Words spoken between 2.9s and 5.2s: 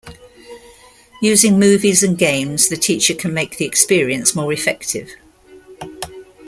can make the experience more effective.